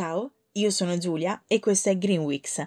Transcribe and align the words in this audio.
Ciao, 0.00 0.30
io 0.52 0.70
sono 0.70 0.96
Giulia 0.96 1.42
e 1.48 1.58
questo 1.58 1.88
è 1.88 1.98
Green 1.98 2.20
Weeks. 2.20 2.64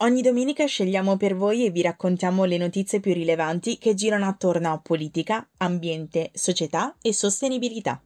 Ogni 0.00 0.20
domenica 0.20 0.66
scegliamo 0.66 1.16
per 1.16 1.34
voi 1.34 1.64
e 1.64 1.70
vi 1.70 1.80
raccontiamo 1.80 2.44
le 2.44 2.58
notizie 2.58 3.00
più 3.00 3.14
rilevanti 3.14 3.78
che 3.78 3.94
girano 3.94 4.26
attorno 4.26 4.70
a 4.70 4.78
politica, 4.80 5.48
ambiente, 5.56 6.30
società 6.34 6.94
e 7.00 7.14
sostenibilità. 7.14 8.02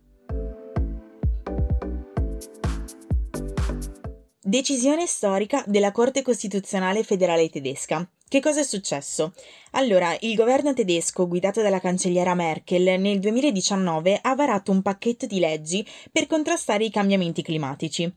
Decisione 4.40 5.08
storica 5.08 5.64
della 5.66 5.90
Corte 5.90 6.22
Costituzionale 6.22 7.02
federale 7.02 7.50
tedesca. 7.50 8.08
Che 8.28 8.40
cosa 8.40 8.60
è 8.60 8.64
successo? 8.64 9.34
Allora, 9.72 10.16
il 10.20 10.36
governo 10.36 10.72
tedesco, 10.72 11.26
guidato 11.26 11.62
dalla 11.62 11.80
cancelliera 11.80 12.34
Merkel, 12.34 13.00
nel 13.00 13.18
2019 13.18 14.20
ha 14.22 14.34
varato 14.36 14.70
un 14.70 14.82
pacchetto 14.82 15.26
di 15.26 15.40
leggi 15.40 15.84
per 16.12 16.28
contrastare 16.28 16.84
i 16.84 16.90
cambiamenti 16.90 17.42
climatici. 17.42 18.14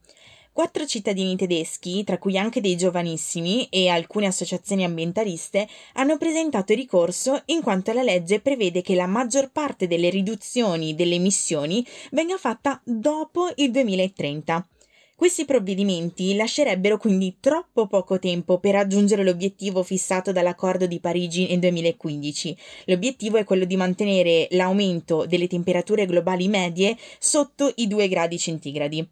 Quattro 0.54 0.86
cittadini 0.86 1.38
tedeschi, 1.38 2.04
tra 2.04 2.18
cui 2.18 2.38
anche 2.38 2.60
dei 2.60 2.76
giovanissimi 2.76 3.68
e 3.70 3.88
alcune 3.88 4.28
associazioni 4.28 4.84
ambientaliste, 4.84 5.66
hanno 5.94 6.18
presentato 6.18 6.74
ricorso 6.74 7.42
in 7.46 7.62
quanto 7.62 7.94
la 7.94 8.04
legge 8.04 8.42
prevede 8.42 8.82
che 8.82 8.94
la 8.94 9.08
maggior 9.08 9.50
parte 9.50 9.88
delle 9.88 10.10
riduzioni 10.10 10.94
delle 10.94 11.16
emissioni 11.16 11.86
venga 12.12 12.36
fatta 12.36 12.82
dopo 12.84 13.50
il 13.56 13.72
2030. 13.72 14.68
Questi 15.16 15.46
provvedimenti 15.46 16.36
lascerebbero 16.36 16.98
quindi 16.98 17.38
troppo 17.40 17.88
poco 17.88 18.20
tempo 18.20 18.60
per 18.60 18.74
raggiungere 18.74 19.24
l'obiettivo 19.24 19.84
fissato 19.84 20.34
dall'accordo 20.34 20.86
di 20.86 21.00
Parigi 21.00 21.48
nel 21.48 21.60
2015. 21.60 22.58
L'obiettivo 22.88 23.38
è 23.38 23.46
quello 23.46 23.64
di 23.64 23.78
mantenere 23.78 24.50
l'aumento 24.52 25.26
delle 25.26 25.48
temperature 25.48 26.06
globali 26.06 26.50
medie 26.50 26.98
sotto 27.20 27.72
i 27.76 27.88
2 27.88 28.10
gradi 28.10 28.38
centigradi. 28.38 29.08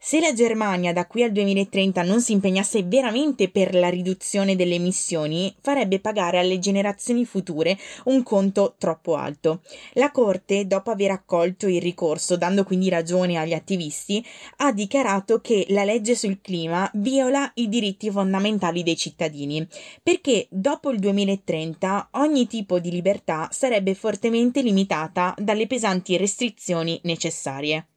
Se 0.00 0.20
la 0.20 0.32
Germania 0.32 0.92
da 0.92 1.08
qui 1.08 1.24
al 1.24 1.32
2030 1.32 2.02
non 2.02 2.22
si 2.22 2.30
impegnasse 2.30 2.84
veramente 2.84 3.50
per 3.50 3.74
la 3.74 3.88
riduzione 3.88 4.54
delle 4.54 4.76
emissioni, 4.76 5.52
farebbe 5.60 5.98
pagare 5.98 6.38
alle 6.38 6.60
generazioni 6.60 7.24
future 7.24 7.76
un 8.04 8.22
conto 8.22 8.76
troppo 8.78 9.16
alto. 9.16 9.60
La 9.94 10.12
Corte, 10.12 10.68
dopo 10.68 10.92
aver 10.92 11.10
accolto 11.10 11.66
il 11.66 11.82
ricorso, 11.82 12.36
dando 12.36 12.62
quindi 12.62 12.88
ragione 12.88 13.38
agli 13.38 13.52
attivisti, 13.52 14.24
ha 14.58 14.72
dichiarato 14.72 15.40
che 15.40 15.66
la 15.70 15.82
legge 15.82 16.14
sul 16.14 16.40
clima 16.40 16.88
viola 16.94 17.50
i 17.54 17.68
diritti 17.68 18.08
fondamentali 18.08 18.84
dei 18.84 18.96
cittadini, 18.96 19.66
perché 20.00 20.46
dopo 20.48 20.90
il 20.90 21.00
2030 21.00 22.10
ogni 22.12 22.46
tipo 22.46 22.78
di 22.78 22.92
libertà 22.92 23.48
sarebbe 23.50 23.94
fortemente 23.94 24.62
limitata 24.62 25.34
dalle 25.36 25.66
pesanti 25.66 26.16
restrizioni 26.16 27.00
necessarie. 27.02 27.88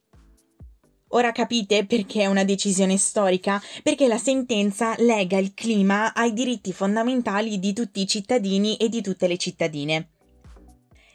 Ora 1.14 1.32
capite 1.32 1.86
perché 1.86 2.22
è 2.22 2.26
una 2.28 2.46
decisione 2.46 2.98
storica? 2.98 3.62
Perché 3.84 4.08
la 4.08 4.18
sentenza 4.18 4.96
lega 5.00 5.38
il 5.38 5.54
clima 5.54 6.14
ai 6.14 6.32
diritti 6.32 6.72
fondamentali 6.72 7.60
di 7.60 7.74
tutti 7.74 8.02
i 8.02 8.08
cittadini 8.08 8.78
e 8.78 8.88
di 8.88 9.02
tutte 9.02 9.28
le 9.28 9.38
cittadine. 9.38 10.10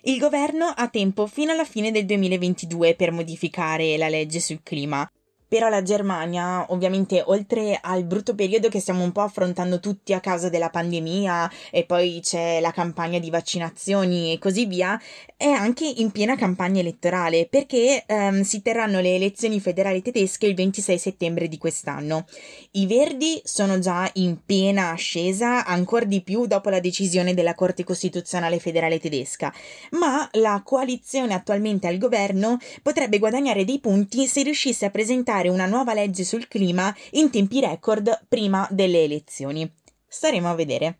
Il 0.03 0.19
governo 0.19 0.67
ha 0.67 0.89
tempo 0.89 1.27
fino 1.27 1.53
alla 1.53 1.65
fine 1.65 1.91
del 1.91 2.05
2022 2.05 2.95
per 2.95 3.11
modificare 3.11 3.97
la 3.97 4.09
legge 4.09 4.39
sul 4.39 4.61
clima. 4.63 5.09
Però 5.49 5.69
la 5.69 5.83
Germania, 5.83 6.67
ovviamente, 6.73 7.23
oltre 7.25 7.79
al 7.81 8.03
brutto 8.03 8.35
periodo 8.35 8.69
che 8.69 8.81
stiamo 8.81 9.05
un 9.05 9.13
po' 9.13 9.21
affrontando 9.21 9.79
tutti 9.79 10.13
a 10.13 10.19
causa 10.19 10.49
della 10.49 10.71
pandemia 10.71 11.49
e 11.71 11.85
poi 11.85 12.21
c'è 12.21 12.59
la 12.61 12.73
campagna 12.73 13.21
di 13.21 13.31
vaccinazioni 13.31 14.33
e 14.33 14.39
così 14.39 14.67
via, 14.67 15.01
è 15.37 15.47
anche 15.47 15.85
in 15.85 16.11
piena 16.11 16.35
campagna 16.35 16.81
elettorale 16.81 17.47
perché 17.49 18.05
ehm, 18.07 18.43
si 18.43 18.61
terranno 18.61 19.01
le 19.01 19.15
elezioni 19.15 19.61
federali 19.61 20.03
tedesche 20.03 20.47
il 20.47 20.57
26 20.57 20.99
settembre 20.99 21.47
di 21.47 21.59
quest'anno. 21.59 22.27
I 22.73 22.87
Verdi 22.87 23.41
sono 23.45 23.79
già 23.79 24.11
in 24.15 24.39
piena 24.45 24.91
ascesa, 24.91 25.65
ancora 25.65 26.07
di 26.07 26.23
più 26.23 26.47
dopo 26.47 26.71
la 26.71 26.81
decisione 26.81 27.35
della 27.35 27.55
Corte 27.55 27.85
Costituzionale 27.85 28.59
federale 28.59 28.99
tedesca, 28.99 29.53
ma 29.93 30.29
la 30.33 30.61
coalizione 30.65 31.35
attualmente 31.35 31.87
al 31.87 31.99
governo 31.99 32.59
potrebbe 32.83 33.19
guadagnare 33.19 33.65
dei 33.65 33.79
punti 33.79 34.27
se 34.27 34.43
riuscisse 34.43 34.87
a 34.87 34.91
presentare 34.91 35.36
presentare 35.37 35.49
una 35.49 35.67
nuova 35.67 35.93
legge 35.93 36.25
sul 36.25 36.49
clima 36.49 36.95
in 37.13 37.31
tempi 37.31 37.61
record 37.61 38.27
prima 38.29 38.67
delle 38.71 39.05
elezioni. 39.05 39.71
Staremo 40.07 40.49
a 40.49 40.55
vedere. 40.55 40.99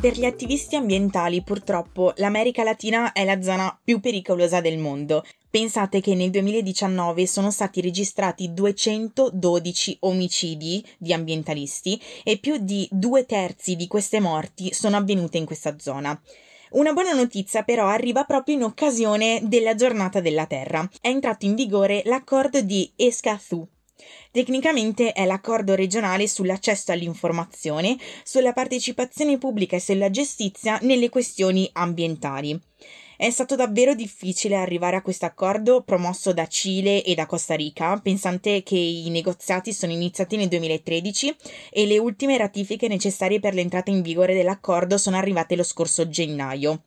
Per 0.00 0.16
gli 0.16 0.24
attivisti 0.24 0.76
ambientali, 0.76 1.42
purtroppo, 1.42 2.12
l'America 2.18 2.62
Latina 2.62 3.10
è 3.10 3.24
la 3.24 3.42
zona 3.42 3.76
più 3.82 3.98
pericolosa 3.98 4.60
del 4.60 4.78
mondo. 4.78 5.24
Pensate 5.50 6.00
che 6.00 6.14
nel 6.14 6.30
2019 6.30 7.26
sono 7.26 7.50
stati 7.50 7.80
registrati 7.80 8.54
212 8.54 9.96
omicidi 10.02 10.84
di 10.98 11.12
ambientalisti 11.12 12.00
e 12.22 12.38
più 12.38 12.58
di 12.58 12.86
due 12.92 13.26
terzi 13.26 13.74
di 13.74 13.88
queste 13.88 14.20
morti 14.20 14.72
sono 14.72 14.96
avvenute 14.96 15.36
in 15.36 15.44
questa 15.44 15.76
zona. 15.80 16.16
Una 16.70 16.92
buona 16.92 17.12
notizia 17.12 17.64
però 17.64 17.88
arriva 17.88 18.22
proprio 18.22 18.54
in 18.54 18.62
occasione 18.62 19.40
della 19.42 19.74
giornata 19.74 20.20
della 20.20 20.46
Terra. 20.46 20.88
È 21.00 21.08
entrato 21.08 21.44
in 21.44 21.56
vigore 21.56 22.02
l'accordo 22.04 22.60
di 22.60 22.88
Escazú, 22.94 23.66
Tecnicamente 24.30 25.12
è 25.12 25.24
l'accordo 25.24 25.74
regionale 25.74 26.28
sull'accesso 26.28 26.92
all'informazione, 26.92 27.96
sulla 28.22 28.52
partecipazione 28.52 29.38
pubblica 29.38 29.76
e 29.76 29.80
sulla 29.80 30.10
giustizia 30.10 30.78
nelle 30.82 31.08
questioni 31.08 31.68
ambientali. 31.72 32.60
È 33.16 33.30
stato 33.30 33.56
davvero 33.56 33.96
difficile 33.96 34.54
arrivare 34.54 34.94
a 34.94 35.02
questo 35.02 35.24
accordo 35.24 35.82
promosso 35.82 36.32
da 36.32 36.46
Cile 36.46 37.02
e 37.02 37.16
da 37.16 37.26
Costa 37.26 37.56
Rica, 37.56 37.98
pensante 38.00 38.62
che 38.62 38.76
i 38.76 39.10
negoziati 39.10 39.72
sono 39.72 39.90
iniziati 39.90 40.36
nel 40.36 40.46
2013 40.46 41.34
e 41.72 41.86
le 41.86 41.98
ultime 41.98 42.38
ratifiche 42.38 42.86
necessarie 42.86 43.40
per 43.40 43.54
l'entrata 43.54 43.90
in 43.90 44.02
vigore 44.02 44.34
dell'accordo 44.34 44.98
sono 44.98 45.16
arrivate 45.16 45.56
lo 45.56 45.64
scorso 45.64 46.08
gennaio. 46.08 46.82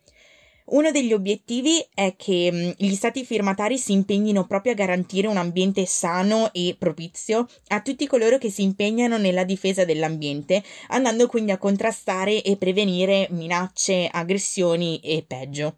Uno 0.71 0.91
degli 0.91 1.11
obiettivi 1.11 1.85
è 1.93 2.15
che 2.15 2.49
mm, 2.49 2.69
gli 2.77 2.95
stati 2.95 3.25
firmatari 3.25 3.77
si 3.77 3.91
impegnino 3.91 4.47
proprio 4.47 4.71
a 4.71 4.75
garantire 4.75 5.27
un 5.27 5.35
ambiente 5.35 5.85
sano 5.85 6.53
e 6.53 6.77
propizio 6.79 7.45
a 7.67 7.81
tutti 7.81 8.07
coloro 8.07 8.37
che 8.37 8.49
si 8.49 8.63
impegnano 8.63 9.17
nella 9.17 9.43
difesa 9.43 9.83
dell'ambiente, 9.83 10.63
andando 10.87 11.27
quindi 11.27 11.51
a 11.51 11.57
contrastare 11.57 12.41
e 12.41 12.55
prevenire 12.55 13.27
minacce, 13.31 14.07
aggressioni 14.09 15.01
e 15.03 15.25
peggio. 15.27 15.75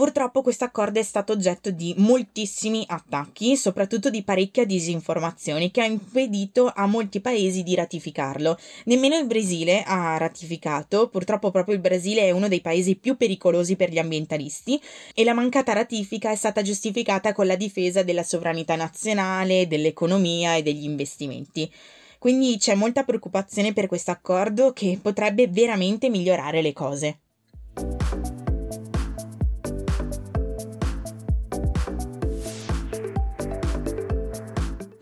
Purtroppo 0.00 0.40
questo 0.40 0.64
accordo 0.64 0.98
è 0.98 1.02
stato 1.02 1.34
oggetto 1.34 1.70
di 1.70 1.92
moltissimi 1.98 2.86
attacchi, 2.88 3.54
soprattutto 3.54 4.08
di 4.08 4.22
parecchia 4.22 4.64
disinformazione, 4.64 5.70
che 5.70 5.82
ha 5.82 5.84
impedito 5.84 6.72
a 6.74 6.86
molti 6.86 7.20
paesi 7.20 7.62
di 7.62 7.74
ratificarlo. 7.74 8.56
Nemmeno 8.84 9.18
il 9.18 9.26
Brasile 9.26 9.82
ha 9.82 10.16
ratificato, 10.16 11.10
purtroppo 11.10 11.50
proprio 11.50 11.74
il 11.74 11.82
Brasile 11.82 12.22
è 12.22 12.30
uno 12.30 12.48
dei 12.48 12.62
paesi 12.62 12.96
più 12.96 13.18
pericolosi 13.18 13.76
per 13.76 13.90
gli 13.90 13.98
ambientalisti 13.98 14.80
e 15.12 15.22
la 15.22 15.34
mancata 15.34 15.74
ratifica 15.74 16.30
è 16.30 16.34
stata 16.34 16.62
giustificata 16.62 17.34
con 17.34 17.46
la 17.46 17.56
difesa 17.56 18.02
della 18.02 18.22
sovranità 18.22 18.76
nazionale, 18.76 19.68
dell'economia 19.68 20.54
e 20.54 20.62
degli 20.62 20.84
investimenti. 20.84 21.70
Quindi 22.18 22.56
c'è 22.56 22.74
molta 22.74 23.04
preoccupazione 23.04 23.74
per 23.74 23.86
questo 23.86 24.12
accordo 24.12 24.72
che 24.72 24.98
potrebbe 25.02 25.46
veramente 25.48 26.08
migliorare 26.08 26.62
le 26.62 26.72
cose. 26.72 27.18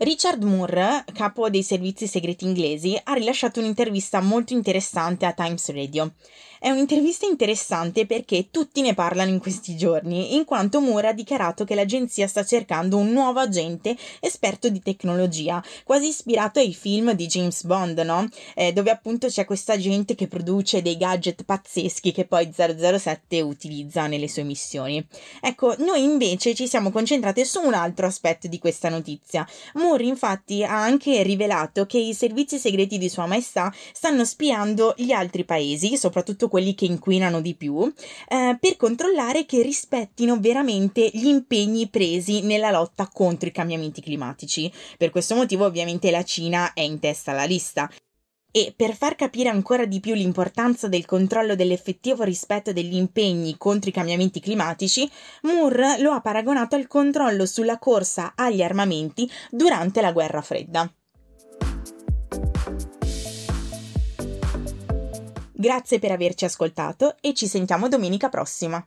Richard 0.09 0.41
Moore, 0.41 1.03
capo 1.13 1.51
dei 1.51 1.61
servizi 1.61 2.07
segreti 2.07 2.43
inglesi, 2.43 2.99
ha 3.03 3.13
rilasciato 3.13 3.59
un'intervista 3.59 4.19
molto 4.21 4.53
interessante 4.53 5.27
a 5.27 5.33
Times 5.33 5.71
Radio. 5.71 6.13
È 6.61 6.69
un'intervista 6.69 7.25
interessante 7.25 8.05
perché 8.05 8.49
tutti 8.51 8.81
ne 8.81 8.93
parlano 8.93 9.29
in 9.29 9.39
questi 9.39 9.77
giorni, 9.77 10.35
in 10.35 10.43
quanto 10.43 10.81
Moore 10.81 11.07
ha 11.07 11.13
dichiarato 11.13 11.63
che 11.63 11.73
l'agenzia 11.73 12.27
sta 12.27 12.43
cercando 12.43 12.97
un 12.97 13.13
nuovo 13.13 13.39
agente 13.39 13.95
esperto 14.19 14.67
di 14.67 14.81
tecnologia, 14.81 15.63
quasi 15.85 16.07
ispirato 16.07 16.59
ai 16.59 16.73
film 16.73 17.13
di 17.13 17.27
James 17.27 17.63
Bond, 17.63 17.99
no? 17.99 18.27
Eh, 18.55 18.73
dove 18.73 18.91
appunto 18.91 19.27
c'è 19.27 19.45
questa 19.45 19.77
gente 19.77 20.15
che 20.15 20.27
produce 20.27 20.81
dei 20.81 20.97
gadget 20.97 21.45
pazzeschi 21.45 22.11
che 22.11 22.25
poi 22.25 22.51
007 22.53 23.39
utilizza 23.39 24.07
nelle 24.07 24.27
sue 24.27 24.43
missioni. 24.43 25.05
Ecco, 25.39 25.75
noi 25.77 26.03
invece 26.03 26.53
ci 26.55 26.67
siamo 26.67 26.91
concentrati 26.91 27.45
su 27.45 27.61
un 27.61 27.73
altro 27.73 28.05
aspetto 28.05 28.49
di 28.49 28.59
questa 28.59 28.89
notizia. 28.89 29.47
Moore 29.99 30.05
infatti 30.05 30.63
ha 30.63 30.81
anche 30.81 31.21
rivelato 31.23 31.85
che 31.85 31.97
i 31.97 32.13
servizi 32.13 32.57
segreti 32.57 32.97
di 32.97 33.09
Sua 33.09 33.25
Maestà 33.25 33.73
stanno 33.93 34.23
spiando 34.23 34.93
gli 34.97 35.11
altri 35.11 35.43
paesi, 35.43 35.97
soprattutto 35.97 36.47
quelli 36.47 36.73
che 36.73 36.85
inquinano 36.85 37.41
di 37.41 37.55
più, 37.55 37.91
eh, 38.27 38.57
per 38.59 38.77
controllare 38.77 39.45
che 39.45 39.61
rispettino 39.61 40.39
veramente 40.39 41.09
gli 41.13 41.27
impegni 41.27 41.89
presi 41.89 42.41
nella 42.41 42.71
lotta 42.71 43.09
contro 43.11 43.49
i 43.49 43.51
cambiamenti 43.51 44.01
climatici. 44.01 44.71
Per 44.97 45.09
questo 45.09 45.35
motivo 45.35 45.65
ovviamente 45.65 46.09
la 46.11 46.23
Cina 46.23 46.73
è 46.73 46.81
in 46.81 46.99
testa 46.99 47.31
alla 47.31 47.45
lista. 47.45 47.89
E 48.51 48.73
per 48.75 48.95
far 48.95 49.15
capire 49.15 49.49
ancora 49.49 49.85
di 49.85 49.99
più 49.99 50.15
l'importanza 50.15 50.87
del 50.87 51.05
controllo 51.05 51.55
dell'effettivo 51.55 52.23
rispetto 52.23 52.73
degli 52.73 52.95
impegni 52.95 53.57
contro 53.57 53.89
i 53.89 53.93
cambiamenti 53.93 54.39
climatici, 54.39 55.09
Moore 55.43 55.99
lo 55.99 56.11
ha 56.11 56.21
paragonato 56.21 56.75
al 56.75 56.87
controllo 56.87 57.45
sulla 57.45 57.77
corsa 57.77 58.33
agli 58.35 58.63
armamenti 58.63 59.29
durante 59.51 60.01
la 60.01 60.11
guerra 60.11 60.41
fredda. 60.41 60.91
Grazie 65.51 65.99
per 65.99 66.11
averci 66.11 66.45
ascoltato 66.45 67.17
e 67.19 67.33
ci 67.33 67.45
sentiamo 67.45 67.87
domenica 67.87 68.29
prossima. 68.29 68.83